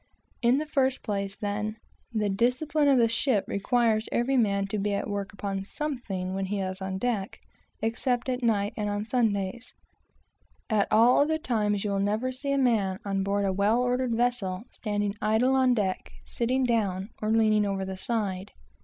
[0.41, 1.77] In the first place, then,
[2.11, 6.47] the discipline of the ship requires every man to be at work upon something when
[6.47, 7.39] he is on deck,
[7.83, 9.75] except at night and on Sundays.
[10.71, 14.15] Except at these times, you will never see a man, on board a well ordered
[14.15, 18.53] vessel, standing idle on deck, sitting down, or leaning over the side.